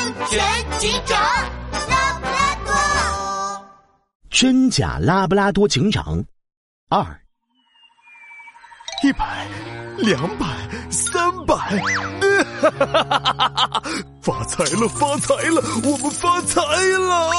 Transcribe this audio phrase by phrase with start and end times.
[0.00, 0.40] 安全
[0.78, 1.20] 警长
[1.90, 3.66] 拉布拉多，
[4.30, 6.24] 真假拉布拉多警长
[6.88, 7.04] 二，
[9.04, 9.46] 一百，
[9.98, 10.46] 两百，
[10.88, 13.82] 三百，哈哈哈哈哈哈！
[14.22, 17.30] 发财了，发财了，我们发财了！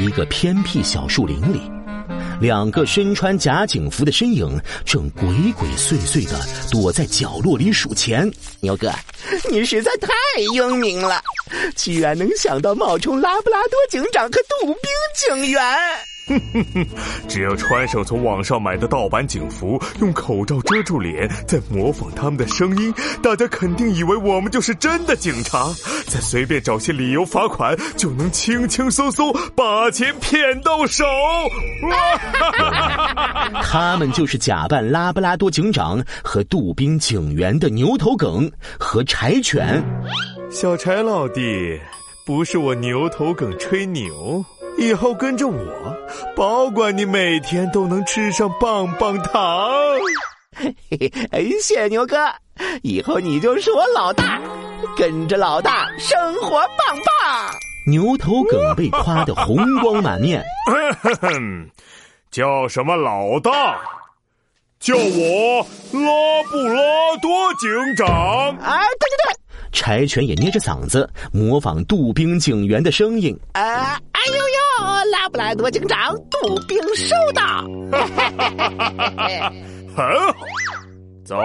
[0.00, 1.70] 一个偏僻小树林里，
[2.40, 6.40] 两个身穿假警服的身影正鬼鬼祟祟的
[6.72, 8.28] 躲在角落里数钱。
[8.60, 8.92] 牛哥，
[9.48, 11.22] 你实在太太英明了，
[11.76, 14.82] 居然能想到冒充拉布拉多警长和杜宾
[15.14, 15.62] 警员。
[16.28, 16.86] 哼哼哼！
[17.28, 25.66] 只要穿上从网上买的盗版警服，用口罩遮住脸，再模仿他们的声音，大家肯定以为我们就是真的警察。
[26.06, 31.04] 再随便找些理由罚款，就能轻轻松松把钱骗到手。
[33.62, 39.82] 他们就是假扮拉布拉多警长和杜宾警员的牛头梗和柴犬。
[40.50, 41.80] 小柴老弟，
[42.24, 44.44] 不是我牛头梗吹牛。
[44.82, 45.96] 以后跟着我，
[46.34, 49.70] 保管你每天都能吃上棒棒糖。
[50.56, 52.16] 嘿嘿，哎，谢牛哥，
[52.82, 54.40] 以后你就是我老大，
[54.96, 57.54] 跟着老大生活棒棒。
[57.86, 60.42] 牛头梗被夸得红光满面。
[62.32, 63.78] 叫什么老大？
[64.80, 66.82] 叫我拉布拉
[67.22, 68.08] 多警长。
[68.58, 73.38] 啊，对对对，柴犬也捏着嗓子模仿杜宾警员的声音。
[73.52, 73.96] 啊！
[75.12, 77.62] 拉布拉多警长，杜宾收到。
[79.94, 80.34] 很 好，
[81.22, 81.36] 走，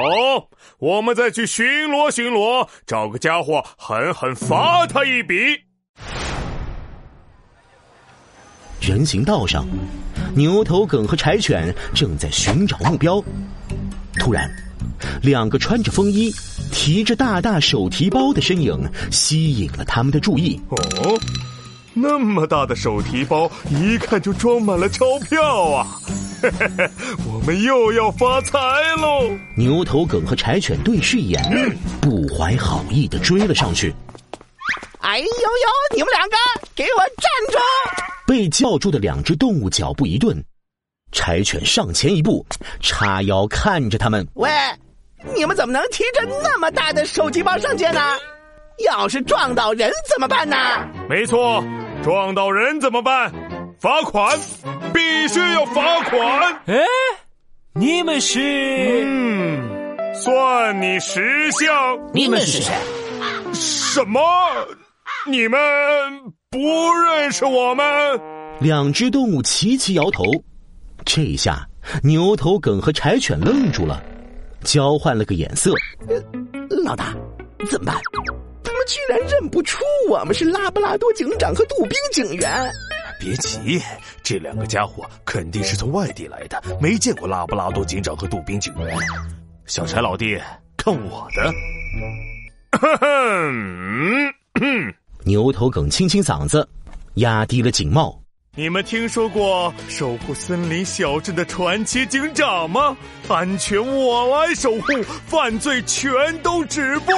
[0.79, 5.35] 我们再去巡逻巡逻，找个家伙狠狠罚他一笔。
[8.79, 9.67] 人行道上，
[10.33, 13.21] 牛头梗和柴犬正在寻找目标。
[14.17, 14.49] 突然，
[15.21, 16.31] 两个穿着风衣、
[16.71, 18.79] 提着大大手提包的身影
[19.11, 20.57] 吸引了他们的注意。
[20.69, 21.19] 哦。
[21.99, 25.87] 那么大的手提包，一看就装满了钞票啊！
[26.39, 26.89] 嘿嘿嘿，
[27.25, 28.57] 我们又要发财
[28.97, 29.27] 喽！
[29.55, 31.41] 牛头梗和柴犬对视一眼，
[31.99, 33.91] 不怀好意的追了上去。
[34.99, 35.95] 哎呦呦！
[35.95, 36.35] 你们两个
[36.75, 37.57] 给我站住！
[38.27, 40.43] 被叫住的两只动物脚步一顿，
[41.11, 42.45] 柴犬上前一步，
[42.79, 44.27] 叉腰看着他们。
[44.35, 44.51] 喂，
[45.35, 47.99] 你们怎么能提着那么大的手提包上街呢？
[48.85, 50.55] 要是撞到人怎么办呢？
[51.09, 51.63] 没错。
[52.07, 53.29] 撞到人怎么办？
[53.81, 54.33] 罚款，
[54.93, 56.53] 必须要罚款！
[56.67, 56.77] 哎，
[57.73, 58.39] 你们是？
[59.05, 61.99] 嗯，算你识相。
[62.13, 62.73] 你们是谁？
[63.51, 64.21] 什么？
[65.25, 65.59] 你们
[66.49, 66.57] 不
[66.93, 67.85] 认识我们？
[68.61, 70.23] 两只动物齐齐摇头。
[71.03, 71.67] 这一下
[72.03, 74.01] 牛头梗和柴犬愣住了，
[74.63, 75.73] 交换了个眼色。
[76.85, 77.13] 老大，
[77.69, 78.01] 怎么办？
[78.87, 82.71] 居然认不出我们是拉布拉多警长和杜宾警员！
[83.19, 83.81] 别急，
[84.23, 88.95] 这两个家伙肯定是从外地来的，没见过拉布拉多警长和杜宾警员。
[89.65, 90.39] 小柴老弟，
[90.77, 91.53] 看我的！
[95.25, 96.67] 牛头梗清清嗓子，
[97.15, 98.17] 压低了警帽。
[98.55, 102.97] 你们听说过守护森林小镇的传奇警长吗？
[103.27, 106.11] 安全我来守护，犯罪全
[106.41, 107.11] 都止步。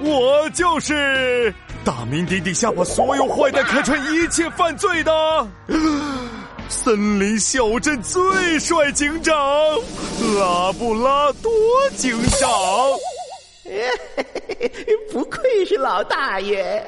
[0.00, 1.52] 我就是
[1.84, 5.48] 大名鼎鼎下把所有坏蛋看穿一切犯罪的
[6.68, 9.34] 森林小镇最帅警长
[10.38, 11.50] 拉布拉多
[11.96, 12.50] 警长。
[15.12, 16.84] 不愧是老大爷，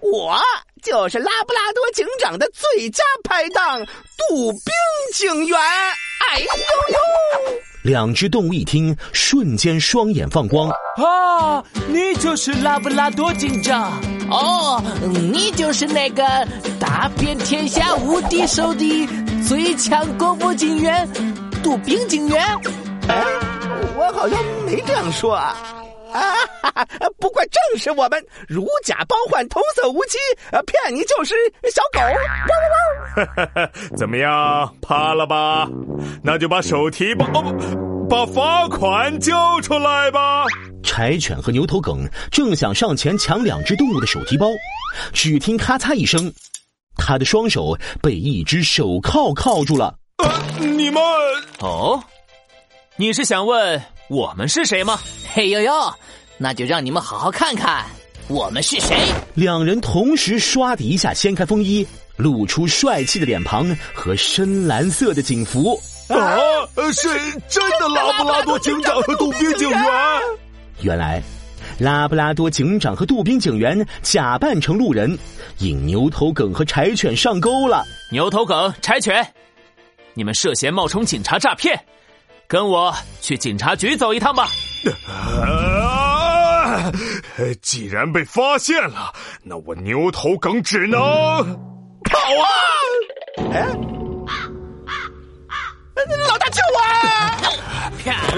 [0.00, 0.38] 我
[0.82, 3.84] 就是拉布拉多警长的最佳拍档
[4.16, 4.72] 杜宾
[5.12, 5.58] 警员。
[5.58, 7.62] 哎呦呦！
[7.84, 10.70] 两只动物一听，瞬间双眼放光。
[10.70, 13.92] 啊，你就是拉布拉多警长
[14.30, 16.24] 哦，你就是那个
[16.80, 19.08] 打遍天下无敌手的
[19.46, 21.06] 最强功夫警员
[21.62, 22.42] 杜宾警员。
[23.08, 23.22] 哎，
[23.98, 25.54] 我好像没这样说啊。
[26.14, 26.86] 啊哈哈，
[27.18, 30.16] 不过正是我们如假包换、童叟无欺，
[30.66, 31.34] 骗你就是
[31.72, 32.00] 小狗。
[32.00, 35.68] 汪汪汪怎么样，怕了吧？
[36.22, 40.44] 那就把手提包哦，把罚款交出来吧。
[40.82, 44.46] 柴犬和牛头梗正想上前抢两只动物的手提包，
[45.12, 46.32] 只听咔嚓一声，
[46.96, 49.96] 他的双手被一只手铐铐住了。
[50.18, 51.02] 呃你们
[51.60, 52.02] 哦，
[52.96, 53.82] 你是想问？
[54.08, 54.98] 我们是谁吗？
[55.32, 55.72] 嘿呦呦，
[56.36, 57.84] 那就让你们好好看看
[58.28, 58.96] 我们是谁。
[59.34, 61.86] 两人同时唰的一下掀开风衣，
[62.16, 65.80] 露出帅气的脸庞和深蓝色的警服。
[66.08, 66.36] 啊，
[66.92, 67.08] 是
[67.48, 69.82] 真的拉布拉多警长和杜宾警员。
[70.82, 71.22] 原来，
[71.78, 75.18] 拉布拉多警长和杜宾警员假扮成路人，
[75.58, 77.82] 引牛头梗和柴犬上钩了。
[78.12, 79.26] 牛头梗、柴犬，
[80.12, 81.78] 你们涉嫌冒充警察诈骗，
[82.46, 84.48] 跟我去警察局走一趟吧。
[85.08, 86.92] 啊！
[87.62, 89.12] 既然被发现了，
[89.42, 92.44] 那我牛头梗只能跑啊！
[93.52, 93.66] 哎，
[96.28, 96.80] 老大救我！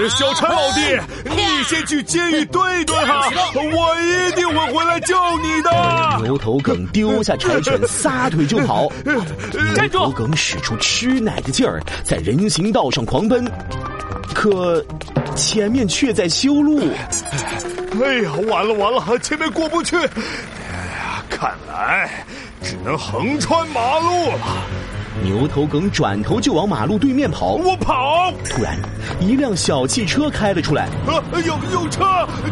[0.09, 6.19] 小陈老弟，你先去监狱蹲一蹲哈，我一定会回来救你的。
[6.21, 8.87] 牛头梗丢下柴犬，撒腿就跑。
[9.75, 9.97] 站住！
[9.97, 13.43] 牛头梗使出吃奶的劲儿，在人行道上狂奔，
[14.37, 14.85] 可
[15.35, 16.79] 前面却在修路。
[18.03, 19.95] 哎呀，完了完了，前面过不去！
[19.97, 22.23] 哎呀，看来
[22.61, 24.37] 只能横穿马路了。
[25.23, 28.31] 牛头梗转头就往马路对面跑，我跑。
[28.47, 28.77] 突然，
[29.19, 32.05] 一辆小汽车开了出来，啊，有有车！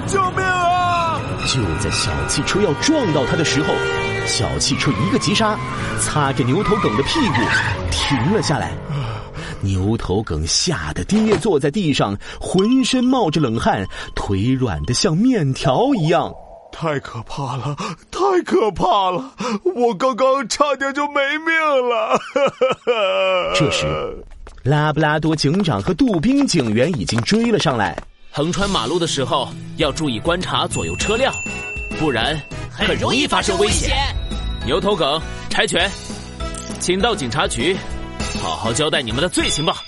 [0.07, 1.21] 救命啊！
[1.45, 3.67] 就在小汽车要撞到他的时候，
[4.25, 5.55] 小汽车一个急刹，
[6.01, 7.35] 擦着牛头梗的屁股
[7.91, 8.71] 停了下来。
[9.65, 13.85] 牛头梗吓得跌坐在地上，浑身冒着冷汗，
[14.15, 16.31] 腿软的像面条一样。
[16.71, 17.75] 太可怕了，
[18.12, 19.31] 太可怕了！
[19.75, 22.19] 我刚刚差点就没命了。
[23.56, 24.23] 这时，
[24.63, 27.97] 拉布拉多警长和杜宾警员已经追了上来。
[28.29, 29.47] 横穿马路的时候
[29.77, 31.33] 要注意观察左右车辆，
[31.97, 32.38] 不然
[32.69, 33.95] 很容易发生危险。
[34.65, 35.89] 牛头梗、柴犬，
[36.81, 37.77] 请到警察局，
[38.45, 39.83] 好好交代你们的罪行吧。